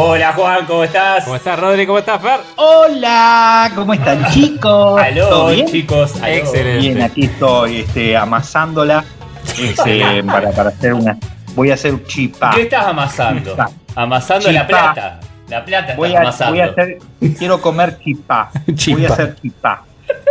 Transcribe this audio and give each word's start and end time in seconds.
Hola 0.00 0.32
Juan, 0.32 0.64
¿cómo 0.64 0.84
estás? 0.84 1.24
¿Cómo 1.24 1.34
estás, 1.34 1.58
Rodri? 1.58 1.84
¿Cómo 1.84 1.98
estás, 1.98 2.22
Fer? 2.22 2.38
Hola, 2.54 3.72
¿cómo 3.74 3.94
están 3.94 4.30
chicos? 4.30 5.00
Aló, 5.02 5.28
¿Todo 5.28 5.48
bien? 5.48 5.66
chicos. 5.66 6.14
aló. 6.22 6.34
Excelente. 6.34 6.78
Bien, 6.78 7.02
aquí 7.02 7.24
estoy 7.24 7.78
este, 7.80 8.16
amasándola 8.16 9.04
este, 9.60 10.22
para, 10.26 10.52
para 10.52 10.68
hacer 10.68 10.94
una. 10.94 11.18
Voy 11.56 11.72
a 11.72 11.74
hacer 11.74 12.04
chipá. 12.04 12.52
¿Qué 12.54 12.62
estás 12.62 12.86
amasando? 12.86 13.50
Chipá. 13.50 13.70
Amasando 13.96 14.52
la 14.52 14.66
plata. 14.68 15.18
La 15.48 15.64
plata 15.64 15.96
Voy 15.96 16.10
estás 16.10 16.20
a, 16.20 16.22
amasando. 16.22 16.52
voy 16.52 16.60
a 16.60 16.64
hacer. 16.66 16.98
Quiero 17.36 17.60
comer 17.60 17.98
chipá. 17.98 18.50
Voy 18.92 19.04
a 19.04 19.08
hacer 19.08 19.34
chipá. 19.42 19.82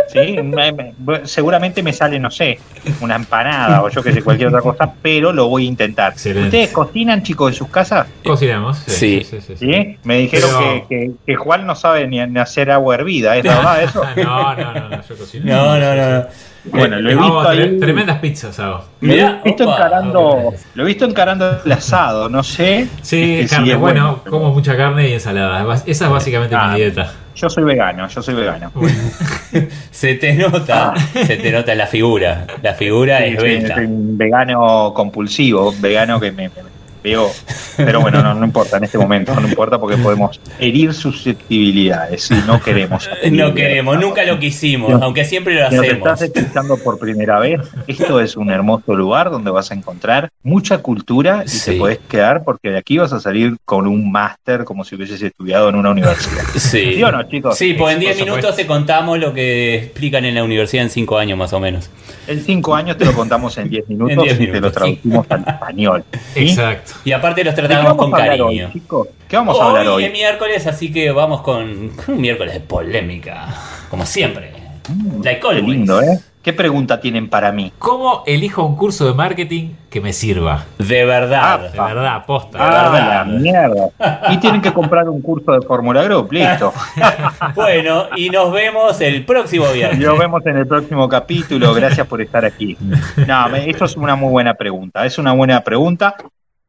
¿Sí? 0.08 0.38
Me- 0.42 0.72
me- 0.72 0.92
seguramente 1.24 1.82
me 1.82 1.92
sale, 1.92 2.18
no 2.18 2.30
sé, 2.30 2.58
una 3.00 3.16
empanada 3.16 3.82
o 3.82 3.88
yo 3.90 4.02
que 4.02 4.12
sé, 4.12 4.22
cualquier 4.22 4.48
otra 4.48 4.60
cosa, 4.62 4.90
pero 5.02 5.32
lo 5.32 5.48
voy 5.48 5.64
a 5.64 5.68
intentar. 5.68 6.12
Excelente. 6.12 6.46
¿Ustedes 6.48 6.70
cocinan, 6.70 7.22
chicos, 7.22 7.52
en 7.52 7.54
sus 7.58 7.68
casas? 7.68 8.06
Cocinamos. 8.24 8.78
Sí. 8.86 9.22
sí, 9.24 9.40
sí, 9.40 9.54
sí. 9.56 9.56
¿Sí? 9.72 9.98
Me 10.04 10.18
dijeron 10.18 10.50
Pero- 10.58 10.88
que, 10.88 10.96
que- 10.96 11.10
que 11.26 11.36
Juan 11.36 11.66
no 11.66 11.74
sabe 11.74 12.06
ni, 12.08 12.24
ni 12.26 12.38
hacer 12.40 12.70
agua 12.70 12.94
hervida, 12.94 13.36
¿es 13.36 13.42
verdad 13.44 13.82
eso? 13.82 14.02
No, 14.16 14.54
no, 14.54 14.74
no, 14.74 14.88
no, 14.88 15.02
yo 15.08 15.16
cocino. 15.16 15.44
No, 15.44 15.78
no, 15.78 15.94
no. 15.94 16.18
no. 16.20 16.26
Bueno, 16.70 17.00
lo 17.00 17.08
he 17.10 17.14
visto 17.14 17.48
ahí. 17.48 17.78
Tremendas 17.78 18.18
pizzas 18.18 18.58
hago. 18.58 18.84
Lo 19.00 19.12
he 19.14 19.40
visto 19.44 19.64
opa. 19.64 19.76
encarando, 19.76 20.52
lo 20.74 20.82
he 20.82 20.86
visto 20.86 21.04
encarando 21.06 21.60
el 21.64 21.72
asado, 21.72 22.28
no 22.28 22.42
sé. 22.42 22.88
Sí, 23.00 23.36
este, 23.36 23.48
si 23.48 23.54
carne. 23.54 23.74
bueno, 23.76 24.20
como 24.28 24.52
mucha 24.52 24.76
carne 24.76 25.08
y 25.08 25.12
ensalada. 25.14 25.74
Esa 25.86 26.04
es 26.06 26.10
básicamente 26.10 26.54
Ah. 26.56 26.68
mi 26.72 26.76
dieta. 26.80 27.12
Yo 27.40 27.48
soy 27.48 27.62
vegano, 27.64 28.08
yo 28.08 28.20
soy 28.20 28.34
vegano. 28.34 28.72
Se 29.90 30.14
te 30.14 30.34
nota, 30.34 30.94
se 31.12 31.36
te 31.36 31.50
nota 31.52 31.74
la 31.74 31.86
figura. 31.86 32.46
La 32.62 32.74
figura 32.74 33.18
Sí, 33.18 33.24
es 33.24 33.76
un 33.76 34.18
vegano 34.18 34.92
compulsivo, 34.94 35.72
vegano 35.80 36.18
que 36.20 36.32
me, 36.32 36.48
me- 36.48 36.77
veo. 37.02 37.30
Pero 37.76 38.00
bueno, 38.00 38.22
no, 38.22 38.34
no 38.34 38.44
importa 38.44 38.76
en 38.78 38.84
este 38.84 38.98
momento, 38.98 39.34
no 39.34 39.46
importa 39.48 39.78
porque 39.78 39.96
podemos 39.96 40.40
herir 40.58 40.92
susceptibilidades 40.94 42.30
y 42.30 42.34
no 42.46 42.60
queremos. 42.60 43.08
No 43.30 43.54
queremos, 43.54 43.98
nunca 44.00 44.24
lo 44.24 44.38
quisimos, 44.38 44.90
No. 44.90 45.04
aunque 45.04 45.24
siempre 45.24 45.54
lo 45.54 45.68
Si 45.70 45.76
hacemos. 45.76 45.98
estás 45.98 46.22
escuchando 46.22 46.76
por 46.78 46.98
primera 46.98 47.38
vez, 47.38 47.60
esto 47.86 48.20
es 48.20 48.36
un 48.36 48.50
hermoso 48.50 48.94
lugar 48.94 49.30
donde 49.30 49.50
vas 49.50 49.70
a 49.70 49.74
encontrar 49.74 50.30
mucha 50.42 50.78
cultura 50.78 51.42
y 51.44 51.48
Sí. 51.48 51.72
te 51.72 51.76
podés 51.78 51.98
quedar 52.08 52.42
porque 52.44 52.70
de 52.70 52.78
aquí 52.78 52.98
vas 52.98 53.12
a 53.12 53.20
salir 53.20 53.56
con 53.64 53.86
un 53.86 54.10
máster 54.10 54.64
como 54.64 54.84
si 54.84 54.94
hubieses 54.96 55.20
estudiado 55.22 55.68
en 55.68 55.76
una 55.76 55.90
universidad. 55.90 56.42
Sí. 56.56 56.94
¿Sí 56.94 57.02
o 57.02 57.12
no, 57.12 57.22
chicos? 57.28 57.56
Sí, 57.56 57.74
pues 57.74 57.94
en 57.94 58.00
10 58.00 58.16
Por 58.18 58.26
minutos 58.28 58.56
te 58.56 58.66
contamos 58.66 59.18
lo 59.18 59.32
que 59.32 59.76
explican 59.76 60.24
en 60.24 60.34
la 60.34 60.42
universidad 60.44 60.84
en 60.84 60.90
5 60.90 61.18
años 61.18 61.38
más 61.38 61.52
o 61.52 61.60
menos. 61.60 61.90
En 62.28 62.40
cinco 62.44 62.74
años 62.74 62.96
te 62.96 63.04
lo 63.04 63.12
contamos 63.14 63.56
en 63.58 63.68
10 63.70 63.88
minutos 63.88 64.12
En 64.12 64.22
10 64.22 64.34
y 64.34 64.38
te 64.38 64.46
lo 64.46 64.52
minutos, 64.52 64.72
traducimos 64.72 65.26
al 65.30 65.44
español. 65.46 66.04
¿sí? 66.34 66.40
Exacto. 66.50 66.92
Y 67.04 67.12
aparte 67.12 67.42
los 67.44 67.56
¿De 67.56 67.62
qué 67.62 67.68
tratamos 67.68 67.94
con 67.96 68.10
cariño. 68.10 68.46
hoy, 68.46 68.72
chicos? 68.72 69.08
¿Qué 69.28 69.36
vamos 69.36 69.58
a 69.60 69.64
hablar 69.64 69.88
hoy? 69.88 70.04
es 70.04 70.12
miércoles, 70.12 70.66
así 70.66 70.92
que 70.92 71.10
vamos 71.10 71.42
con 71.42 71.88
con 71.90 72.14
un 72.14 72.20
miércoles 72.20 72.54
de 72.54 72.60
polémica, 72.60 73.48
como 73.90 74.04
siempre. 74.06 74.52
Mm, 74.88 75.22
Like 75.22 75.40
Qué 75.40 75.46
always. 75.48 75.64
lindo, 75.68 76.00
¿eh? 76.02 76.18
¿Qué 76.48 76.54
pregunta 76.54 76.98
tienen 76.98 77.28
para 77.28 77.52
mí? 77.52 77.74
¿Cómo 77.78 78.22
elijo 78.24 78.64
un 78.64 78.74
curso 78.74 79.06
de 79.06 79.12
marketing 79.12 79.74
que 79.90 80.00
me 80.00 80.14
sirva? 80.14 80.64
De 80.78 81.04
verdad. 81.04 81.70
De 81.70 81.78
verdad, 81.78 82.24
posta. 82.24 82.56
Ah, 82.58 82.90
verdad. 82.90 83.08
la 83.08 83.24
mierda. 83.26 83.90
Y 84.30 84.38
tienen 84.38 84.62
que 84.62 84.72
comprar 84.72 85.10
un 85.10 85.20
curso 85.20 85.52
de 85.52 85.60
Fórmula 85.60 86.02
Group, 86.04 86.32
listo. 86.32 86.72
Bueno, 87.54 88.06
y 88.16 88.30
nos 88.30 88.50
vemos 88.50 88.98
el 89.02 89.26
próximo 89.26 89.66
viernes. 89.74 89.98
Nos 90.00 90.18
vemos 90.18 90.40
en 90.46 90.56
el 90.56 90.66
próximo 90.66 91.06
capítulo. 91.06 91.74
Gracias 91.74 92.06
por 92.06 92.22
estar 92.22 92.46
aquí. 92.46 92.78
No, 93.26 93.54
esto 93.54 93.84
es 93.84 93.94
una 93.98 94.16
muy 94.16 94.30
buena 94.30 94.54
pregunta. 94.54 95.04
Es 95.04 95.18
una 95.18 95.32
buena 95.32 95.60
pregunta. 95.60 96.16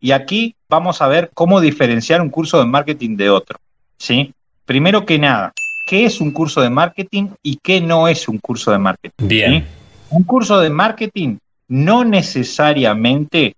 Y 0.02 0.12
aquí 0.12 0.58
vamos 0.68 1.02
a 1.02 1.08
ver 1.08 1.32
cómo 1.34 1.62
diferenciar 1.62 2.20
un 2.20 2.30
curso 2.30 2.60
de 2.60 2.66
marketing 2.66 3.16
de 3.16 3.30
otro. 3.30 3.58
¿Sí? 3.98 4.34
Primero 4.66 5.06
que 5.06 5.18
nada, 5.20 5.54
¿qué 5.90 6.06
es 6.06 6.22
un 6.22 6.30
curso 6.30 6.62
de 6.62 6.70
marketing 6.70 7.30
y 7.42 7.56
qué 7.56 7.82
no 7.82 8.08
es 8.08 8.28
un 8.28 8.38
curso 8.38 8.72
de 8.72 8.78
marketing? 8.78 9.28
Bien. 9.28 9.54
¿sí? 9.54 9.64
Un 10.12 10.24
curso 10.24 10.60
de 10.60 10.70
marketing 10.70 11.38
no 11.68 12.06
necesariamente 12.06 13.56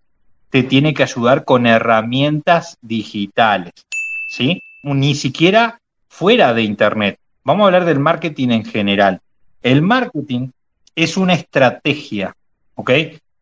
te 0.49 0.63
tiene 0.63 0.93
que 0.93 1.03
ayudar 1.03 1.43
con 1.43 1.67
herramientas 1.67 2.77
digitales, 2.81 3.73
¿sí? 4.29 4.61
Ni 4.83 5.13
siquiera 5.13 5.81
fuera 6.07 6.53
de 6.53 6.63
Internet. 6.63 7.17
Vamos 7.43 7.63
a 7.63 7.65
hablar 7.65 7.83
del 7.83 7.99
marketing 7.99 8.51
en 8.51 8.63
general. 8.63 9.19
El 9.61 9.81
marketing 9.81 10.51
es 10.95 11.17
una 11.17 11.33
estrategia, 11.33 12.33
¿ok? 12.75 12.91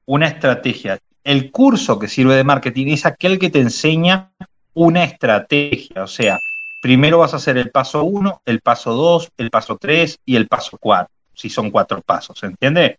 Una 0.08 0.26
estrategia. 0.26 0.98
El 1.24 1.52
curso 1.52 2.00
que 2.00 2.08
sirve 2.08 2.36
de 2.36 2.44
marketing 2.44 2.88
es 2.88 3.06
aquel 3.06 3.38
que 3.38 3.52
te 3.52 3.60
enseña 3.60 4.32
una 4.74 5.04
estrategia, 5.04 6.04
o 6.04 6.08
sea, 6.08 6.40
primero 6.80 7.20
vas 7.20 7.34
a 7.34 7.38
hacer 7.38 7.58
el 7.58 7.72
paso 7.72 8.04
1, 8.04 8.42
el 8.46 8.62
paso 8.62 8.94
2, 8.94 9.30
el 9.38 9.50
paso 9.50 9.78
3 9.80 10.20
y 10.26 10.36
el 10.36 10.48
paso 10.48 10.78
4, 10.80 11.10
si 11.34 11.50
son 11.50 11.72
cuatro 11.72 12.02
pasos, 12.02 12.42
¿entiende? 12.44 12.98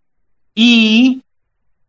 Y 0.54 1.22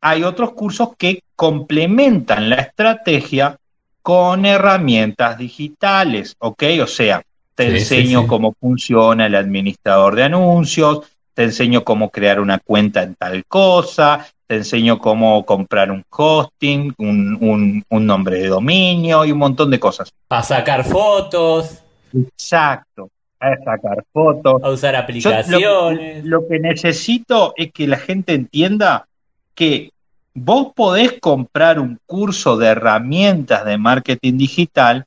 hay 0.01 0.23
otros 0.23 0.53
cursos 0.53 0.89
que 0.97 1.23
complementan 1.35 2.49
la 2.49 2.55
estrategia 2.55 3.57
con 4.01 4.45
herramientas 4.45 5.37
digitales, 5.37 6.35
¿ok? 6.39 6.63
O 6.81 6.87
sea, 6.87 7.21
te 7.55 7.69
Sí, 7.69 7.85
sí, 7.85 7.95
enseño 7.97 8.21
sí. 8.21 8.27
cómo 8.27 8.55
funciona 8.59 9.27
el 9.27 9.35
administrador 9.35 10.15
de 10.15 10.23
anuncios, 10.23 11.01
te 11.33 11.43
enseño 11.43 11.83
cómo 11.83 12.09
crear 12.09 12.39
una 12.39 12.59
cuenta 12.59 13.03
en 13.03 13.15
tal 13.15 13.45
cosa, 13.45 14.25
te 14.51 14.57
enseño 14.57 14.99
cómo 14.99 15.45
comprar 15.45 15.89
un 15.91 16.03
hosting, 16.09 16.93
un, 16.97 17.37
un- 17.39 17.85
un 17.87 18.05
nombre 18.05 18.37
de 18.37 18.47
dominio 18.49 19.23
y 19.23 19.31
un 19.31 19.37
montón 19.37 19.71
de 19.71 19.79
cosas. 19.79 20.11
A 20.27 20.43
sacar 20.43 20.83
fotos, 20.83 21.81
Exacto. 22.13 23.09
A 23.39 23.55
sacar 23.63 24.03
fotos, 24.11 24.61
a 24.61 24.69
usar 24.69 24.91
yo 24.93 24.97
lo, 24.97 25.03
aplicaciones. 25.03 26.25
lo 26.25 26.47
que 26.49 26.59
necesito 26.59 27.53
es 27.55 27.71
que 27.71 27.87
la 27.87 27.95
gente 27.95 28.33
entienda 28.33 29.07
que 29.55 29.91
vos 30.33 30.73
podés 30.75 31.13
comprar 31.21 31.79
un 31.79 31.97
curso 32.05 32.57
de 32.57 32.67
herramientas 32.67 33.63
de 33.63 33.77
marketing 33.77 34.37
digital 34.37 35.05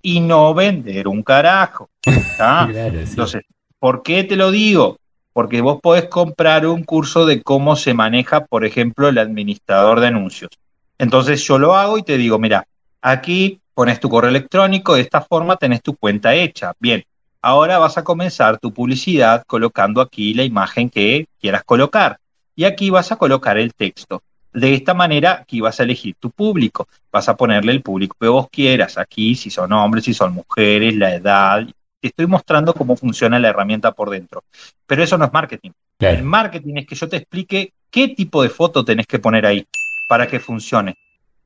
y 0.00 0.20
no 0.20 0.54
vender 0.54 1.08
un 1.08 1.24
carajo. 1.24 1.88
Claro, 2.36 2.72
sí. 2.72 3.10
Entonces, 3.10 3.42
¿por 3.80 4.04
qué 4.04 4.22
te 4.22 4.36
lo 4.36 4.52
digo? 4.52 4.98
Porque 5.36 5.60
vos 5.60 5.82
podés 5.82 6.06
comprar 6.06 6.66
un 6.66 6.82
curso 6.82 7.26
de 7.26 7.42
cómo 7.42 7.76
se 7.76 7.92
maneja, 7.92 8.46
por 8.46 8.64
ejemplo, 8.64 9.06
el 9.10 9.18
administrador 9.18 10.00
de 10.00 10.06
anuncios. 10.06 10.50
Entonces 10.96 11.46
yo 11.46 11.58
lo 11.58 11.76
hago 11.76 11.98
y 11.98 12.02
te 12.02 12.16
digo, 12.16 12.38
mira, 12.38 12.66
aquí 13.02 13.60
pones 13.74 14.00
tu 14.00 14.08
correo 14.08 14.30
electrónico, 14.30 14.94
de 14.94 15.02
esta 15.02 15.20
forma 15.20 15.58
tenés 15.58 15.82
tu 15.82 15.94
cuenta 15.94 16.34
hecha. 16.34 16.72
Bien, 16.80 17.04
ahora 17.42 17.76
vas 17.76 17.98
a 17.98 18.02
comenzar 18.02 18.58
tu 18.58 18.72
publicidad 18.72 19.44
colocando 19.46 20.00
aquí 20.00 20.32
la 20.32 20.42
imagen 20.42 20.88
que 20.88 21.28
quieras 21.38 21.64
colocar. 21.64 22.18
Y 22.54 22.64
aquí 22.64 22.88
vas 22.88 23.12
a 23.12 23.16
colocar 23.16 23.58
el 23.58 23.74
texto. 23.74 24.22
De 24.54 24.72
esta 24.72 24.94
manera, 24.94 25.40
aquí 25.42 25.60
vas 25.60 25.78
a 25.78 25.82
elegir 25.82 26.16
tu 26.18 26.30
público. 26.30 26.88
Vas 27.12 27.28
a 27.28 27.36
ponerle 27.36 27.72
el 27.72 27.82
público 27.82 28.16
que 28.18 28.28
vos 28.28 28.48
quieras. 28.50 28.96
Aquí, 28.96 29.34
si 29.34 29.50
son 29.50 29.70
hombres, 29.74 30.04
si 30.04 30.14
son 30.14 30.32
mujeres, 30.32 30.96
la 30.96 31.14
edad. 31.14 31.66
Te 32.06 32.10
estoy 32.10 32.28
mostrando 32.28 32.72
cómo 32.72 32.96
funciona 32.96 33.36
la 33.40 33.48
herramienta 33.48 33.90
por 33.90 34.10
dentro. 34.10 34.44
Pero 34.86 35.02
eso 35.02 35.18
no 35.18 35.24
es 35.24 35.32
marketing. 35.32 35.72
El 35.98 36.22
marketing 36.22 36.74
es 36.76 36.86
que 36.86 36.94
yo 36.94 37.08
te 37.08 37.16
explique 37.16 37.72
qué 37.90 38.06
tipo 38.06 38.44
de 38.44 38.48
foto 38.48 38.84
tenés 38.84 39.08
que 39.08 39.18
poner 39.18 39.44
ahí 39.44 39.66
para 40.08 40.28
que 40.28 40.38
funcione. 40.38 40.94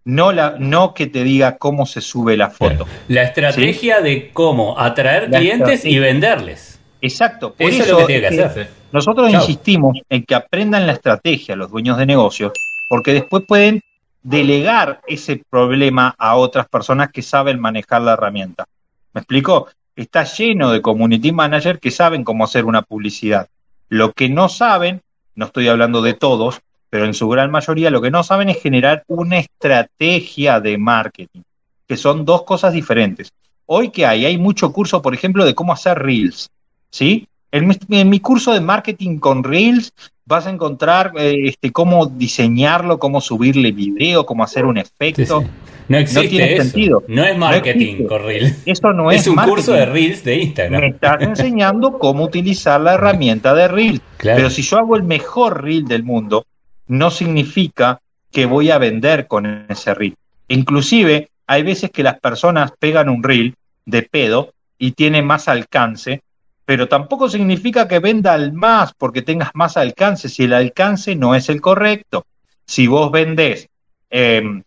No, 0.05 0.33
la, 0.33 0.57
no 0.59 0.93
que 0.93 1.07
te 1.07 1.25
diga 1.25 1.57
cómo 1.57 1.87
se 1.87 2.03
sube 2.03 2.37
la 2.37 2.51
foto. 2.51 2.87
La 3.09 3.23
estrategia 3.23 4.03
de 4.03 4.33
cómo 4.35 4.79
atraer 4.79 5.31
La 5.31 5.39
clientes 5.39 5.87
y 5.87 5.99
venderles. 5.99 6.79
Exacto. 7.01 7.55
Por 7.55 7.71
Eso 7.71 7.83
eso, 7.83 7.85
es 7.85 7.91
lo 7.91 7.99
que 8.01 8.05
tiene 8.05 8.29
que 8.29 8.35
es 8.35 8.41
hacer. 8.43 8.71
Nosotros 8.93 9.33
insistimos 9.33 9.97
en 10.11 10.25
que 10.25 10.35
aprendan 10.35 10.87
la 10.87 10.93
estrategia 10.93 11.57
los 11.57 11.71
dueños 11.71 11.97
de 11.97 12.05
negocios, 12.05 12.53
porque 12.91 13.15
después 13.15 13.45
pueden 13.49 13.81
delegar 14.23 15.01
ese 15.07 15.43
problema 15.49 16.15
a 16.19 16.37
otras 16.37 16.69
personas 16.69 17.11
que 17.11 17.23
saben 17.23 17.59
manejar 17.59 18.03
la 18.03 18.13
herramienta. 18.13 18.67
¿Me 19.15 19.23
explico? 19.23 19.69
Está 20.01 20.25
lleno 20.25 20.73
de 20.73 20.81
community 20.81 21.31
manager 21.31 21.79
que 21.79 21.91
saben 21.91 22.25
cómo 22.25 22.45
hacer 22.45 22.65
una 22.65 22.81
publicidad. 22.81 23.49
Lo 23.91 24.13
que 24.13 24.31
no 24.31 24.49
saben, 24.49 25.03
no 25.35 25.45
estoy 25.45 25.69
hablando 25.69 26.01
de 26.01 26.15
todos, 26.15 26.63
pero 26.89 27.05
en 27.05 27.13
su 27.13 27.29
gran 27.29 27.51
mayoría 27.51 27.91
lo 27.91 28.01
que 28.01 28.11
no 28.11 28.23
saben 28.23 28.49
es 28.49 28.63
generar 28.63 29.05
una 29.09 29.37
estrategia 29.39 30.59
de 30.59 30.79
marketing, 30.79 31.43
que 31.87 31.99
son 31.99 32.25
dos 32.25 32.45
cosas 32.45 32.73
diferentes. 32.73 33.31
Hoy 33.67 33.91
que 33.91 34.07
hay, 34.07 34.25
hay 34.25 34.39
mucho 34.39 34.73
curso, 34.73 35.03
por 35.03 35.13
ejemplo, 35.13 35.45
de 35.45 35.55
cómo 35.55 35.75
hacer 35.75 35.99
reels, 35.99 36.49
¿sí? 36.91 37.29
En 37.53 37.69
mi, 37.69 37.77
en 37.91 38.09
mi 38.09 38.21
curso 38.21 38.55
de 38.55 38.61
marketing 38.63 39.19
con 39.19 39.45
reels 39.45 39.93
vas 40.25 40.47
a 40.47 40.51
encontrar 40.51 41.13
eh, 41.19 41.49
este, 41.49 41.73
cómo 41.73 42.07
diseñarlo, 42.07 42.99
cómo 42.99 43.21
subirle 43.21 43.71
video, 43.73 44.25
cómo 44.25 44.45
hacer 44.45 44.65
un 44.65 44.77
Sí, 44.77 44.83
efecto. 44.83 45.41
sí. 45.43 45.47
No 45.91 45.99
existe 45.99 46.29
tiene 46.29 46.55
eso. 46.55 46.63
sentido. 46.63 47.05
No 47.09 47.25
es 47.25 47.33
No 47.35 47.41
marketing 47.41 48.07
con 48.07 48.23
Reels. 48.23 48.63
Eso 48.65 48.93
no 48.93 49.11
es, 49.11 49.23
es 49.23 49.27
un 49.27 49.35
marketing. 49.35 49.55
curso 49.57 49.73
de 49.73 49.87
Reels 49.87 50.23
de 50.25 50.37
Instagram. 50.37 50.81
Me 50.81 50.87
estás 50.89 51.21
enseñando 51.23 51.99
cómo 51.99 52.25
utilizar 52.25 52.81
la 52.81 52.95
herramienta 52.95 53.55
de 53.55 53.67
reel. 53.69 54.01
Claro. 54.17 54.37
Pero 54.37 54.51
si 54.51 54.63
yo 54.63 54.79
hago 54.79 54.97
el 54.97 55.03
mejor 55.03 55.63
reel 55.65 55.85
del 55.87 56.05
mundo, 56.05 56.47
no 56.87 57.11
significa 57.11 58.01
que 58.31 58.47
voy 58.47 58.71
a 58.71 58.79
vender 58.79 59.27
con 59.27 59.67
ese 59.69 59.93
reel. 59.95 60.15
Inclusive, 60.47 61.29
hay 61.49 61.63
veces 61.65 61.91
que 61.91 62.05
las 62.05 62.21
personas 62.21 62.73
pegan 62.79 63.09
un 63.09 63.23
reel 63.23 63.55
de 63.85 64.03
pedo 64.03 64.53
y 64.79 64.93
tiene 64.93 65.23
más 65.23 65.49
alcance, 65.49 66.23
pero 66.65 66.87
tampoco 66.87 67.29
significa 67.29 67.89
que 67.89 67.99
venda 67.99 68.33
al 68.33 68.53
más 68.53 68.95
porque 68.97 69.23
tengas 69.23 69.51
más 69.55 69.77
alcance 69.77 70.29
si 70.29 70.45
el 70.45 70.53
alcance 70.53 71.17
no 71.17 71.35
es 71.35 71.49
el 71.49 71.61
correcto. 71.61 72.25
Si 72.65 72.87
vos 72.87 73.11
vendés 73.11 73.69
eh, 74.11 74.63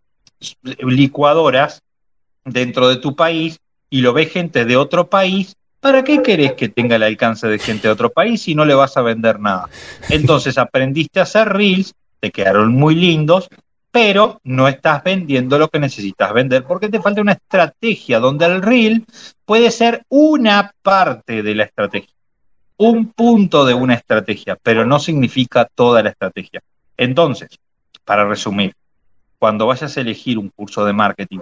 licuadoras 0.61 1.81
dentro 2.45 2.89
de 2.89 2.97
tu 2.97 3.15
país 3.15 3.59
y 3.89 4.01
lo 4.01 4.13
ve 4.13 4.25
gente 4.25 4.65
de 4.65 4.77
otro 4.77 5.09
país, 5.09 5.55
¿para 5.79 6.03
qué 6.03 6.21
querés 6.21 6.53
que 6.53 6.69
tenga 6.69 6.95
el 6.95 7.03
alcance 7.03 7.47
de 7.47 7.59
gente 7.59 7.87
de 7.87 7.93
otro 7.93 8.11
país 8.11 8.41
si 8.41 8.55
no 8.55 8.65
le 8.65 8.73
vas 8.73 8.97
a 8.97 9.01
vender 9.01 9.39
nada? 9.39 9.69
Entonces 10.09 10.57
aprendiste 10.57 11.19
a 11.19 11.23
hacer 11.23 11.49
reels, 11.49 11.93
te 12.19 12.31
quedaron 12.31 12.73
muy 12.73 12.95
lindos, 12.95 13.49
pero 13.91 14.41
no 14.43 14.67
estás 14.67 15.03
vendiendo 15.03 15.59
lo 15.59 15.69
que 15.69 15.79
necesitas 15.79 16.33
vender 16.33 16.63
porque 16.63 16.89
te 16.89 16.99
falta 16.99 17.21
una 17.21 17.33
estrategia 17.33 18.19
donde 18.19 18.45
el 18.45 18.61
reel 18.63 19.05
puede 19.45 19.69
ser 19.69 20.03
una 20.09 20.73
parte 20.81 21.43
de 21.43 21.53
la 21.53 21.65
estrategia, 21.65 22.15
un 22.77 23.11
punto 23.11 23.63
de 23.65 23.75
una 23.75 23.93
estrategia, 23.93 24.57
pero 24.61 24.83
no 24.85 24.97
significa 24.99 25.69
toda 25.75 26.01
la 26.01 26.09
estrategia. 26.09 26.61
Entonces, 26.97 27.49
para 28.03 28.25
resumir, 28.25 28.73
cuando 29.43 29.67
vayas 29.67 29.97
a 29.97 29.99
elegir 29.99 30.37
un 30.37 30.47
curso 30.47 30.85
de 30.85 30.93
marketing, 30.93 31.39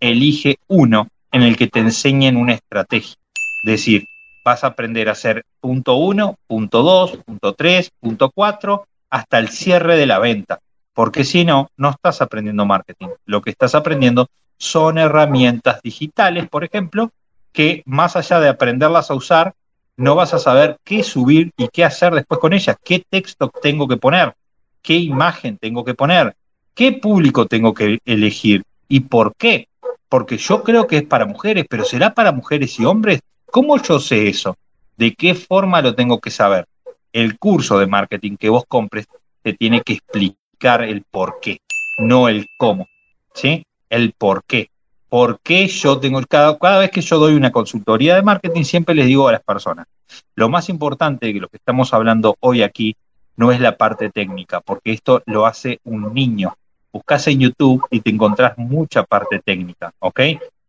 elige 0.00 0.58
uno 0.66 1.08
en 1.32 1.42
el 1.42 1.56
que 1.56 1.66
te 1.66 1.78
enseñen 1.78 2.36
una 2.36 2.52
estrategia. 2.52 3.16
Es 3.64 3.64
decir, 3.64 4.04
vas 4.44 4.64
a 4.64 4.66
aprender 4.66 5.08
a 5.08 5.12
hacer 5.12 5.46
punto 5.58 5.94
uno, 5.94 6.36
punto 6.46 6.82
dos, 6.82 7.16
punto 7.24 7.54
tres, 7.54 7.90
punto 8.00 8.30
cuatro, 8.34 8.86
hasta 9.08 9.38
el 9.38 9.48
cierre 9.48 9.96
de 9.96 10.04
la 10.04 10.18
venta. 10.18 10.60
Porque 10.92 11.24
si 11.24 11.46
no, 11.46 11.70
no 11.78 11.88
estás 11.88 12.20
aprendiendo 12.20 12.66
marketing. 12.66 13.08
Lo 13.24 13.40
que 13.40 13.48
estás 13.48 13.74
aprendiendo 13.74 14.28
son 14.58 14.98
herramientas 14.98 15.80
digitales, 15.80 16.46
por 16.50 16.64
ejemplo, 16.64 17.12
que 17.54 17.82
más 17.86 18.14
allá 18.14 18.40
de 18.40 18.50
aprenderlas 18.50 19.10
a 19.10 19.14
usar, 19.14 19.54
no 19.96 20.14
vas 20.14 20.34
a 20.34 20.38
saber 20.38 20.76
qué 20.84 21.02
subir 21.02 21.52
y 21.56 21.68
qué 21.68 21.86
hacer 21.86 22.12
después 22.12 22.40
con 22.40 22.52
ellas, 22.52 22.76
qué 22.84 23.02
texto 23.08 23.50
tengo 23.62 23.88
que 23.88 23.96
poner, 23.96 24.34
qué 24.82 24.96
imagen 24.96 25.56
tengo 25.56 25.82
que 25.82 25.94
poner, 25.94 26.36
qué 26.78 26.92
público 26.92 27.46
tengo 27.46 27.74
que 27.74 27.98
elegir 28.04 28.62
y 28.86 29.00
por 29.00 29.34
qué. 29.34 29.66
Porque 30.08 30.38
yo 30.38 30.62
creo 30.62 30.86
que 30.86 30.98
es 30.98 31.02
para 31.02 31.26
mujeres, 31.26 31.66
pero 31.68 31.84
¿será 31.84 32.14
para 32.14 32.30
mujeres 32.30 32.78
y 32.78 32.84
hombres? 32.84 33.18
¿Cómo 33.46 33.82
yo 33.82 33.98
sé 33.98 34.28
eso? 34.28 34.56
¿De 34.96 35.12
qué 35.12 35.34
forma 35.34 35.82
lo 35.82 35.96
tengo 35.96 36.20
que 36.20 36.30
saber? 36.30 36.66
El 37.12 37.36
curso 37.36 37.80
de 37.80 37.88
marketing 37.88 38.36
que 38.36 38.48
vos 38.48 38.62
compres 38.68 39.06
te 39.42 39.54
tiene 39.54 39.82
que 39.82 39.94
explicar 39.94 40.84
el 40.84 41.02
por 41.02 41.40
qué, 41.42 41.58
no 41.98 42.28
el 42.28 42.46
cómo. 42.56 42.86
¿Sí? 43.34 43.64
El 43.90 44.12
por 44.12 44.44
qué. 44.44 44.70
¿Por 45.08 45.40
qué 45.40 45.66
yo 45.66 45.98
tengo 45.98 46.22
cada, 46.28 46.56
cada 46.60 46.78
vez 46.78 46.92
que 46.92 47.00
yo 47.00 47.18
doy 47.18 47.34
una 47.34 47.50
consultoría 47.50 48.14
de 48.14 48.22
marketing, 48.22 48.62
siempre 48.62 48.94
les 48.94 49.06
digo 49.06 49.26
a 49.26 49.32
las 49.32 49.42
personas, 49.42 49.88
lo 50.36 50.48
más 50.48 50.68
importante 50.68 51.32
que 51.32 51.40
lo 51.40 51.48
que 51.48 51.56
estamos 51.56 51.92
hablando 51.92 52.36
hoy 52.38 52.62
aquí 52.62 52.94
no 53.34 53.50
es 53.50 53.58
la 53.58 53.76
parte 53.76 54.10
técnica, 54.10 54.60
porque 54.60 54.92
esto 54.92 55.22
lo 55.26 55.44
hace 55.44 55.80
un 55.82 56.14
niño. 56.14 56.54
Buscas 56.92 57.26
en 57.28 57.40
YouTube 57.40 57.86
y 57.90 58.00
te 58.00 58.10
encontrás 58.10 58.56
mucha 58.56 59.02
parte 59.02 59.40
técnica, 59.44 59.92
¿ok? 59.98 60.20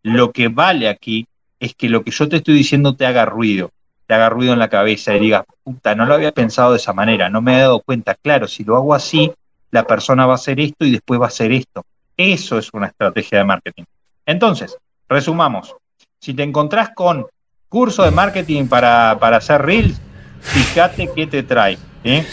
Lo 0.04 0.32
que 0.32 0.48
vale 0.48 0.90
aquí 0.90 1.28
es 1.60 1.74
que 1.76 1.90
lo 1.90 2.04
que 2.04 2.12
yo 2.12 2.28
te 2.28 2.38
estoy 2.38 2.56
diciendo 2.56 2.96
te 2.96 3.06
haga 3.06 3.26
ruido, 3.26 3.72
te 4.08 4.14
haga 4.14 4.30
ruido 4.30 4.54
en 4.54 4.60
la 4.60 4.70
cabeza 4.70 5.16
y 5.16 5.20
digas, 5.20 5.44
puta, 5.64 5.96
no 5.96 6.06
lo 6.06 6.14
había 6.14 6.32
pensado 6.32 6.72
de 6.72 6.78
esa 6.78 6.94
manera, 6.94 7.30
no 7.30 7.42
me 7.42 7.58
he 7.58 7.62
dado 7.62 7.82
cuenta, 7.82 8.16
claro, 8.16 8.48
si 8.48 8.64
lo 8.64 8.76
hago 8.76 8.94
así, 8.94 9.32
la 9.72 9.86
persona 9.86 10.26
va 10.26 10.34
a 10.34 10.36
hacer 10.36 10.60
esto 10.60 10.86
y 10.86 10.92
después 10.92 11.20
va 11.20 11.26
a 11.26 11.28
hacer 11.28 11.52
esto. 11.52 11.84
Eso 12.18 12.58
es 12.58 12.70
una 12.74 12.88
estrategia 12.88 13.38
de 13.38 13.46
marketing. 13.46 13.84
Entonces, 14.26 14.78
resumamos, 15.08 15.76
si 16.20 16.34
te 16.34 16.44
encontrás 16.44 16.90
con 16.96 17.26
curso 17.70 18.04
de 18.04 18.12
marketing 18.12 18.68
para, 18.68 19.18
para 19.20 19.38
hacer 19.38 19.62
reels, 19.62 20.02
fíjate 20.42 21.10
qué 21.16 21.28
te 21.28 21.44
trae. 21.44 21.78
¿Eh? 22.04 22.24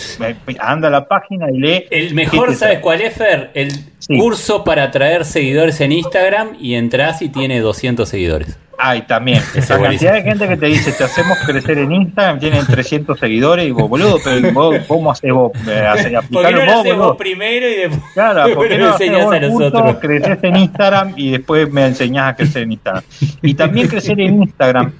Anda 0.58 0.88
a 0.88 0.90
la 0.90 1.06
página 1.08 1.50
y 1.50 1.58
lee. 1.58 1.84
El 1.90 2.14
mejor, 2.14 2.48
te 2.50 2.54
¿sabes 2.56 2.78
cuál 2.80 3.00
es, 3.00 3.14
Fer? 3.14 3.50
El 3.54 3.70
Sí. 3.98 4.16
curso 4.18 4.62
para 4.62 4.84
atraer 4.84 5.24
seguidores 5.24 5.80
en 5.80 5.90
Instagram 5.92 6.56
y 6.60 6.74
entras 6.74 7.22
y 7.22 7.28
tiene 7.28 7.60
200 7.60 8.08
seguidores. 8.08 8.56
Ay, 8.78 9.02
también. 9.02 9.38
Ese 9.54 9.72
La 9.72 9.78
buenísimo. 9.78 10.10
cantidad 10.10 10.12
de 10.12 10.22
gente 10.22 10.48
que 10.48 10.56
te 10.58 10.66
dice, 10.66 10.92
te 10.92 11.02
hacemos 11.04 11.38
crecer 11.46 11.78
en 11.78 11.92
Instagram, 11.92 12.38
tienen 12.38 12.64
300 12.66 13.18
seguidores, 13.18 13.66
y 13.66 13.70
vos, 13.70 13.88
boludo, 13.88 14.18
pero 14.22 14.52
vos, 14.52 14.76
¿cómo 14.86 15.10
haces 15.10 15.32
vos? 15.32 15.50
Eh, 15.66 15.78
hace- 15.80 16.10
¿Por 16.10 16.46
qué 16.46 16.52
no 16.52 16.60
aplicalo 16.60 16.84
lo 16.84 16.84
vos, 16.84 16.96
vos 17.08 17.16
primero 17.16 17.66
y 17.68 17.74
después 17.74 18.02
Claro, 18.14 18.54
¿por 18.54 18.68
qué 18.68 18.74
me 18.76 18.84
no 18.84 18.92
enseñás 18.92 19.24
vos 19.24 19.34
a 19.34 19.40
nosotros? 19.40 19.96
creces 20.00 20.38
en 20.42 20.56
Instagram 20.56 21.14
y 21.16 21.30
después 21.30 21.72
me 21.72 21.86
enseñás 21.86 22.32
a 22.32 22.36
crecer 22.36 22.62
en 22.64 22.72
Instagram? 22.72 23.02
Y 23.42 23.54
también 23.54 23.88
crecer 23.88 24.20
en 24.20 24.42
Instagram 24.42 24.92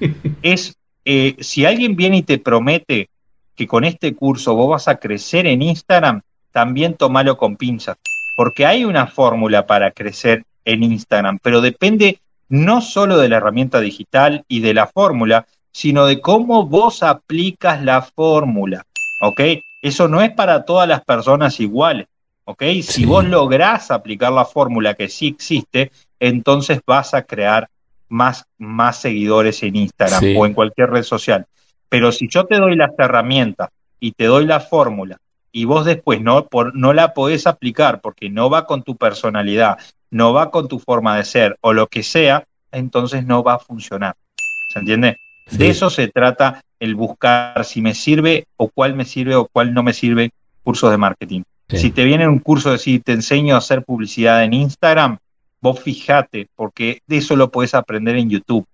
es, 0.42 0.74
eh, 1.04 1.36
si 1.40 1.64
alguien 1.66 1.94
viene 1.96 2.16
y 2.16 2.22
te 2.22 2.38
promete 2.38 3.10
que 3.56 3.66
con 3.66 3.84
este 3.84 4.14
curso 4.14 4.54
vos 4.54 4.70
vas 4.70 4.88
a 4.88 4.96
crecer 4.96 5.46
en 5.46 5.62
Instagram, 5.62 6.22
también 6.52 6.94
tomalo 6.94 7.36
con 7.36 7.56
pinzas, 7.56 7.96
porque 8.36 8.66
hay 8.66 8.84
una 8.84 9.06
fórmula 9.06 9.66
para 9.66 9.90
crecer 9.90 10.44
en 10.64 10.82
Instagram, 10.82 11.38
pero 11.42 11.60
depende 11.60 12.20
no 12.48 12.80
solo 12.80 13.18
de 13.18 13.28
la 13.28 13.38
herramienta 13.38 13.80
digital 13.80 14.44
y 14.48 14.60
de 14.60 14.74
la 14.74 14.86
fórmula, 14.86 15.46
sino 15.72 16.06
de 16.06 16.20
cómo 16.20 16.66
vos 16.66 17.02
aplicas 17.02 17.82
la 17.82 18.02
fórmula, 18.02 18.84
¿ok? 19.20 19.40
Eso 19.82 20.08
no 20.08 20.22
es 20.22 20.30
para 20.32 20.64
todas 20.64 20.88
las 20.88 21.04
personas 21.04 21.60
iguales. 21.60 22.06
¿ok? 22.46 22.62
Si 22.82 23.04
vos 23.04 23.24
lográs 23.24 23.90
aplicar 23.90 24.32
la 24.32 24.44
fórmula 24.44 24.94
que 24.94 25.08
sí 25.08 25.28
existe, 25.28 25.90
entonces 26.18 26.80
vas 26.86 27.12
a 27.12 27.22
crear 27.22 27.68
más, 28.08 28.44
más 28.56 28.98
seguidores 28.98 29.62
en 29.62 29.76
Instagram 29.76 30.20
Sí. 30.20 30.34
o 30.38 30.46
en 30.46 30.54
cualquier 30.54 30.90
red 30.90 31.02
social. 31.02 31.46
Pero 31.88 32.12
si 32.12 32.28
yo 32.28 32.46
te 32.46 32.56
doy 32.56 32.76
las 32.76 32.90
herramientas 32.98 33.70
y 34.00 34.12
te 34.12 34.24
doy 34.24 34.46
la 34.46 34.60
fórmula 34.60 35.18
y 35.52 35.64
vos 35.64 35.84
después 35.84 36.20
no, 36.20 36.46
por, 36.46 36.74
no 36.74 36.92
la 36.92 37.14
podés 37.14 37.46
aplicar 37.46 38.00
porque 38.00 38.28
no 38.28 38.50
va 38.50 38.66
con 38.66 38.82
tu 38.82 38.96
personalidad, 38.96 39.78
no 40.10 40.32
va 40.32 40.50
con 40.50 40.68
tu 40.68 40.78
forma 40.78 41.16
de 41.16 41.24
ser 41.24 41.56
o 41.60 41.72
lo 41.72 41.86
que 41.86 42.02
sea, 42.02 42.44
entonces 42.72 43.24
no 43.24 43.42
va 43.42 43.54
a 43.54 43.58
funcionar. 43.58 44.14
¿Se 44.72 44.78
entiende? 44.78 45.16
De 45.50 45.68
eso 45.68 45.90
se 45.90 46.08
trata 46.08 46.60
el 46.80 46.94
buscar 46.94 47.64
si 47.64 47.80
me 47.80 47.94
sirve 47.94 48.46
o 48.56 48.68
cuál 48.68 48.94
me 48.94 49.04
sirve 49.04 49.36
o 49.36 49.46
cuál 49.46 49.72
no 49.72 49.82
me 49.82 49.92
sirve 49.92 50.30
cursos 50.62 50.90
de 50.90 50.96
marketing. 50.96 51.42
Sí. 51.68 51.78
Si 51.78 51.90
te 51.90 52.04
viene 52.04 52.28
un 52.28 52.40
curso 52.40 52.72
de 52.72 52.78
si 52.78 52.98
te 52.98 53.12
enseño 53.12 53.54
a 53.54 53.58
hacer 53.58 53.84
publicidad 53.84 54.44
en 54.44 54.52
Instagram, 54.52 55.18
vos 55.60 55.80
fijate, 55.80 56.48
porque 56.54 57.00
de 57.06 57.16
eso 57.16 57.36
lo 57.36 57.50
podés 57.50 57.74
aprender 57.74 58.16
en 58.16 58.30
YouTube, 58.30 58.66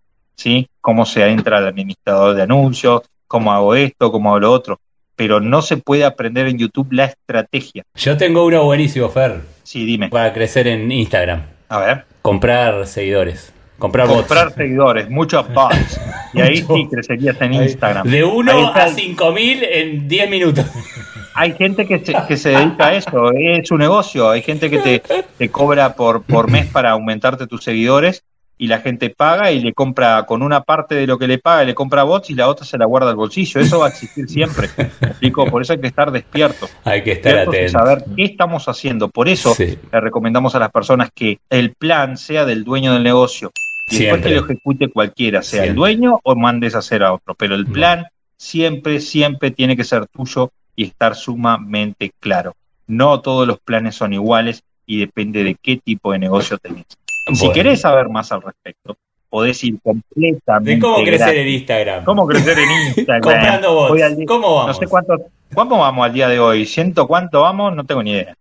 ¿sí? 0.42 0.68
Cómo 0.80 1.06
se 1.06 1.26
entra 1.28 1.58
al 1.58 1.66
administrador 1.68 2.34
de 2.34 2.42
anuncios, 2.42 3.02
cómo 3.28 3.52
hago 3.52 3.74
esto, 3.74 4.10
cómo 4.10 4.30
hago 4.30 4.40
lo 4.40 4.52
otro. 4.52 4.80
Pero 5.14 5.40
no 5.40 5.62
se 5.62 5.76
puede 5.76 6.04
aprender 6.04 6.46
en 6.48 6.58
YouTube 6.58 6.88
la 6.92 7.04
estrategia. 7.04 7.84
Yo 7.94 8.16
tengo 8.16 8.44
uno 8.44 8.64
buenísimo, 8.64 9.08
Fer, 9.08 9.40
Sí, 9.62 9.84
dime. 9.84 10.08
para 10.08 10.32
crecer 10.32 10.66
en 10.66 10.90
Instagram. 10.90 11.42
A 11.68 11.78
ver. 11.78 12.04
Comprar 12.22 12.86
seguidores. 12.86 13.52
Comprar 13.78 14.06
bots. 14.08 14.18
Comprar 14.20 14.52
seguidores, 14.54 15.08
muchos 15.10 15.46
bots. 15.54 16.00
Y 16.34 16.40
ahí 16.40 16.56
sí 16.58 16.88
crecerías 16.90 17.40
en 17.40 17.54
Instagram. 17.54 18.06
De 18.08 18.18
Ahí 18.18 18.22
1 18.22 18.66
está 18.68 18.84
a 18.84 18.88
el- 18.88 18.94
5000 18.94 19.62
en 19.64 20.08
10 20.08 20.30
minutos. 20.30 20.64
Hay 21.34 21.52
gente 21.54 21.86
que 21.86 21.98
se, 22.04 22.14
que 22.28 22.36
se 22.36 22.50
dedica 22.50 22.88
a 22.88 22.94
eso, 22.94 23.32
es 23.34 23.66
su 23.66 23.76
negocio. 23.78 24.28
Hay 24.30 24.42
gente 24.42 24.68
que 24.68 24.78
te, 24.78 25.02
te 25.38 25.50
cobra 25.50 25.94
por, 25.94 26.22
por 26.22 26.50
mes 26.50 26.66
para 26.66 26.90
aumentarte 26.90 27.46
tus 27.46 27.64
seguidores 27.64 28.22
y 28.58 28.68
la 28.68 28.78
gente 28.78 29.10
paga 29.10 29.50
y 29.50 29.60
le 29.60 29.72
compra 29.72 30.24
con 30.24 30.40
una 30.42 30.62
parte 30.62 30.94
de 30.94 31.06
lo 31.06 31.18
que 31.18 31.26
le 31.26 31.38
paga, 31.38 31.64
le 31.64 31.74
compra 31.74 32.04
bots 32.04 32.30
y 32.30 32.34
la 32.34 32.46
otra 32.48 32.64
se 32.64 32.78
la 32.78 32.84
guarda 32.84 33.10
al 33.10 33.16
bolsillo. 33.16 33.60
Eso 33.60 33.80
va 33.80 33.86
a 33.86 33.88
existir 33.88 34.28
siempre. 34.28 34.68
¿Me 34.76 35.08
explico? 35.08 35.46
Por 35.46 35.62
eso 35.62 35.72
hay 35.72 35.80
que 35.80 35.88
estar 35.88 36.12
despierto. 36.12 36.68
Hay 36.84 37.02
que 37.02 37.12
estar 37.12 37.32
Despiertos 37.48 37.54
y 37.54 37.58
atento. 37.58 37.78
saber 37.78 38.04
qué 38.16 38.22
estamos 38.24 38.68
haciendo. 38.68 39.08
Por 39.08 39.28
eso 39.28 39.52
Sí. 39.54 39.78
le 39.92 40.00
recomendamos 40.00 40.54
a 40.54 40.60
las 40.60 40.70
personas 40.70 41.10
que 41.12 41.38
el 41.50 41.74
plan 41.74 42.16
sea 42.16 42.44
del 42.44 42.62
dueño 42.62 42.92
del 42.92 43.02
negocio. 43.02 43.50
Y 43.88 43.98
después 43.98 44.20
Siempre. 44.22 44.30
que 44.30 44.36
lo 44.36 44.44
ejecute 44.44 44.88
cualquiera, 44.90 45.42
sea 45.42 45.64
el 45.64 45.74
dueño 45.74 46.20
o 46.22 46.36
mandes 46.36 46.74
a 46.76 46.78
hacer 46.78 47.02
a 47.02 47.12
otro. 47.12 47.34
Pero 47.34 47.56
el 47.56 47.66
plan 47.66 48.06
siempre, 48.36 49.00
siempre 49.00 49.50
tiene 49.50 49.76
que 49.76 49.84
ser 49.84 50.06
tuyo 50.06 50.52
y 50.76 50.84
estar 50.84 51.16
sumamente 51.16 52.12
claro. 52.20 52.54
No 52.86 53.20
todos 53.20 53.46
los 53.46 53.58
planes 53.60 53.96
son 53.96 54.12
iguales 54.12 54.62
y 54.86 54.98
depende 55.00 55.42
de 55.44 55.56
qué 55.60 55.76
tipo 55.76 56.12
de 56.12 56.18
negocio 56.20 56.58
tenés. 56.58 56.86
Si 57.32 57.50
querés 57.52 57.80
saber 57.80 58.08
más 58.08 58.30
al 58.32 58.42
respecto, 58.42 58.96
podés 59.28 59.62
ir 59.64 59.78
completamente. 59.82 60.74
De 60.74 60.78
cómo 60.80 60.96
crecer 60.96 61.18
gratis. 61.18 61.40
en 61.40 61.48
Instagram. 61.48 62.04
¿Cómo 62.04 62.26
crecer 62.26 62.58
en 62.58 62.70
Instagram? 62.96 63.20
Comprando 63.20 63.74
bots. 63.74 64.16
Día- 64.16 64.26
¿Cómo 64.26 64.54
vamos? 64.56 64.66
No 64.68 64.74
sé 64.74 64.86
cuánto, 64.86 65.16
¿Cuánto 65.54 65.76
vamos 65.78 66.04
al 66.06 66.12
día 66.12 66.28
de 66.28 66.38
hoy? 66.40 66.64
¿Ciento 66.66 67.06
cuánto 67.06 67.42
vamos? 67.42 67.74
No 67.74 67.84
tengo 67.84 68.02
ni 68.02 68.12
idea. 68.12 68.34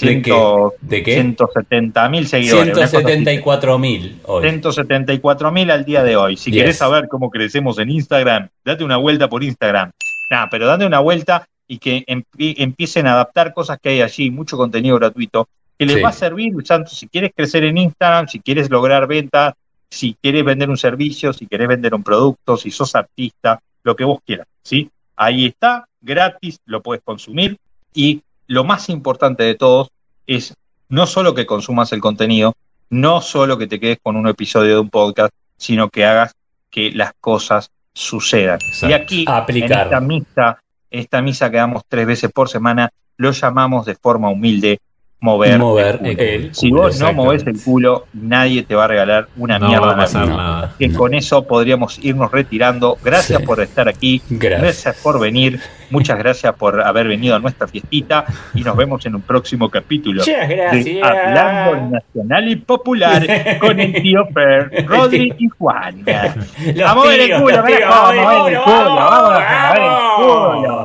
¿De 0.00 0.22
qué? 0.22 0.30
Ciento- 0.30 0.74
¿De 0.82 1.02
qué? 1.02 1.14
170 1.14 2.08
mil 2.10 2.26
seguidores. 2.28 2.64
una 2.64 2.72
cosa 2.74 2.84
así. 2.84 2.90
174 2.96 3.78
mil 3.78 4.20
hoy. 4.26 4.42
174 4.42 5.50
mil 5.50 5.70
al 5.70 5.84
día 5.84 6.02
de 6.04 6.16
hoy. 6.16 6.36
Si 6.36 6.50
Yes. 6.52 6.60
querés 6.60 6.76
saber 6.78 7.08
cómo 7.08 7.30
crecemos 7.30 7.78
en 7.78 7.90
Instagram, 7.90 8.48
date 8.64 8.84
una 8.84 8.96
vuelta 8.98 9.28
por 9.28 9.42
Instagram. 9.42 9.90
Nah, 10.30 10.46
pero 10.50 10.66
date 10.66 10.84
una 10.86 11.00
vuelta 11.00 11.46
y 11.66 11.78
que 11.78 12.04
empie- 12.06 12.54
empiecen 12.58 13.06
a 13.06 13.14
adaptar 13.14 13.52
cosas 13.54 13.78
que 13.82 13.88
hay 13.88 14.00
allí, 14.02 14.30
mucho 14.30 14.56
contenido 14.56 14.96
gratuito, 14.98 15.48
que 15.78 15.86
les 15.86 15.96
Sí. 15.96 16.02
va 16.02 16.08
a 16.08 16.12
servir, 16.12 16.52
tanto 16.64 16.90
si 16.90 17.06
quieres 17.08 17.30
crecer 17.34 17.64
en 17.64 17.78
Instagram, 17.78 18.26
si 18.28 18.40
quieres 18.40 18.68
lograr 18.70 19.06
ventas, 19.06 19.54
si 19.90 20.16
quieres 20.20 20.44
vender 20.44 20.68
un 20.68 20.76
servicio, 20.76 21.32
si 21.32 21.46
quieres 21.46 21.68
vender 21.68 21.94
un 21.94 22.02
producto, 22.02 22.56
si 22.56 22.70
sos 22.70 22.94
artista, 22.94 23.60
lo 23.84 23.94
que 23.96 24.04
vos 24.04 24.18
quieras, 24.26 24.46
¿sí? 24.62 24.90
Ahí 25.16 25.46
está, 25.46 25.86
gratis, 26.00 26.60
lo 26.66 26.82
puedes 26.82 27.02
consumir 27.02 27.56
y 27.94 28.22
lo 28.46 28.64
más 28.64 28.88
importante 28.88 29.44
de 29.44 29.54
todos 29.54 29.88
es 30.26 30.54
no 30.88 31.06
solo 31.06 31.34
que 31.34 31.46
consumas 31.46 31.92
el 31.92 32.00
contenido, 32.00 32.54
no 32.90 33.20
solo 33.20 33.56
que 33.58 33.66
te 33.66 33.78
quedes 33.80 33.98
con 34.02 34.16
un 34.16 34.26
episodio 34.28 34.74
de 34.74 34.80
un 34.80 34.90
podcast, 34.90 35.32
sino 35.56 35.88
que 35.90 36.04
hagas 36.04 36.34
que 36.70 36.90
las 36.92 37.12
cosas 37.20 37.70
sucedan. 37.92 38.58
Exacto. 38.62 38.88
Y 38.88 38.92
aquí, 38.92 39.24
Aplicar. 39.26 39.70
en 39.72 39.84
esta 39.86 40.00
misa, 40.00 40.62
esta 40.90 41.22
misa 41.22 41.50
que 41.50 41.56
damos 41.58 41.82
tres 41.88 42.06
veces 42.06 42.30
por 42.32 42.48
semana, 42.48 42.90
lo 43.16 43.32
llamamos 43.32 43.86
de 43.86 43.94
forma 43.96 44.28
humilde 44.30 44.80
mover, 45.20 45.58
Mover 45.58 45.98
el 46.04 46.16
culo. 46.16 46.22
el 46.28 46.54
Si 46.54 46.70
vos 46.70 47.00
no 47.00 47.12
movés 47.12 47.44
el 47.46 47.60
culo, 47.60 48.06
nadie 48.12 48.62
te 48.62 48.74
va 48.74 48.84
a 48.84 48.88
regalar 48.88 49.26
una 49.36 49.58
No 49.58 49.66
mierda. 49.68 49.86
va 49.86 49.90
a 49.90 49.92
en 49.94 49.98
la 49.98 50.04
pasar 50.04 50.26
vida. 50.26 50.36
nada. 50.36 50.74
Que 50.78 50.88
No. 50.88 50.98
con 50.98 51.14
eso 51.14 51.42
podríamos 51.46 51.98
irnos 52.02 52.30
retirando. 52.30 52.96
Gracias 53.02 53.40
Sí. 53.40 53.46
por 53.46 53.60
estar 53.60 53.88
aquí. 53.88 54.22
Gracias. 54.30 54.62
Gracias 54.62 54.96
por 55.02 55.18
venir. 55.20 55.60
Muchas 55.90 56.18
gracias 56.18 56.54
por 56.54 56.82
haber 56.82 57.08
venido 57.08 57.34
a 57.34 57.38
nuestra 57.38 57.66
fiestita 57.66 58.26
y 58.54 58.60
nos 58.62 58.76
vemos 58.76 59.04
en 59.06 59.14
un 59.14 59.22
próximo 59.22 59.70
capítulo. 59.70 60.20
Muchas 60.20 60.48
de 60.48 60.54
gracias. 60.56 61.02
Hablando 61.02 61.90
Nacional 61.98 62.48
y 62.50 62.56
Popular 62.56 63.26
con 63.58 63.80
el 63.80 63.94
tío 64.02 64.26
Fer, 64.34 64.84
Rodri 64.86 65.34
y 65.38 65.48
Juan. 65.48 66.04
Vamos 66.04 67.06
a 67.06 67.08
ver 67.08 67.20
el 67.22 67.40
culo, 67.40 67.56
vamos 67.56 67.72
a 67.72 68.12
ver 68.12 68.52
el 68.54 68.60
culo, 68.60 68.84
vamos, 68.94 69.10
vamos 69.10 69.42
a 69.46 69.72
ver 69.72 69.82
el 69.82 69.88
vamos. 69.88 70.56
culo. 70.56 70.77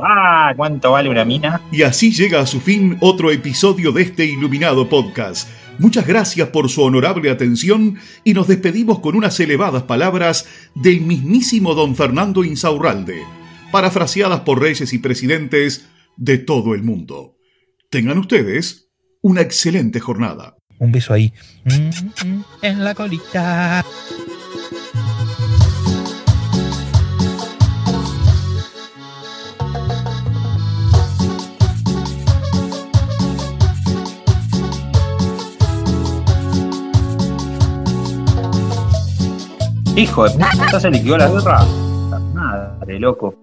Ah, 0.53 0.55
¿cuánto 0.55 0.91
vale 0.91 1.09
una 1.09 1.25
mina? 1.25 1.61
Y 1.71 1.81
así 1.81 2.11
llega 2.11 2.39
a 2.39 2.45
su 2.45 2.61
fin 2.61 2.95
otro 2.99 3.31
episodio 3.31 3.91
de 3.91 4.03
este 4.03 4.25
iluminado 4.25 4.87
podcast. 4.87 5.49
Muchas 5.79 6.05
gracias 6.05 6.49
por 6.49 6.69
su 6.69 6.83
honorable 6.83 7.31
atención 7.31 7.97
y 8.23 8.35
nos 8.35 8.47
despedimos 8.47 8.99
con 8.99 9.15
unas 9.15 9.39
elevadas 9.39 9.81
palabras 9.83 10.45
del 10.75 11.01
mismísimo 11.01 11.73
don 11.73 11.95
Fernando 11.95 12.43
Insaurralde, 12.43 13.23
parafraseadas 13.71 14.41
por 14.41 14.61
reyes 14.61 14.93
y 14.93 14.99
presidentes 14.99 15.87
de 16.17 16.37
todo 16.37 16.75
el 16.75 16.83
mundo. 16.83 17.35
Tengan 17.89 18.19
ustedes 18.19 18.91
una 19.23 19.41
excelente 19.41 19.99
jornada. 19.99 20.55
Un 20.77 20.91
beso 20.91 21.13
ahí. 21.13 21.33
Mm, 21.63 22.27
mm, 22.27 22.43
En 22.61 22.83
la 22.83 22.93
colita. 22.93 23.83
Hijo 39.95 40.23
de 40.23 40.31
puta, 40.31 40.49
¿ya 40.71 40.79
se 40.79 40.89
liquidó 40.89 41.17
la 41.17 41.27
guerra? 41.27 41.59
Madre, 42.33 42.99
loco. 42.99 43.35